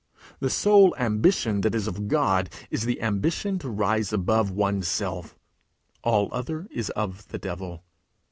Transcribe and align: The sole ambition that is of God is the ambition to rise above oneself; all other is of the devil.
The 0.39 0.49
sole 0.49 0.95
ambition 0.97 1.61
that 1.61 1.75
is 1.75 1.85
of 1.85 2.07
God 2.07 2.49
is 2.71 2.85
the 2.85 2.99
ambition 3.03 3.59
to 3.59 3.69
rise 3.69 4.11
above 4.11 4.49
oneself; 4.49 5.37
all 6.03 6.27
other 6.31 6.67
is 6.71 6.89
of 6.95 7.27
the 7.27 7.37
devil. 7.37 7.83